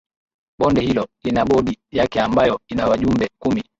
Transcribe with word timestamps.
Bonde 0.59 0.81
hilo 0.81 1.07
lina 1.23 1.45
Bodi 1.45 1.77
yake 1.91 2.21
ambayo 2.21 2.61
ina 2.67 2.87
wajumbe 2.87 3.29
kumi 3.37 3.63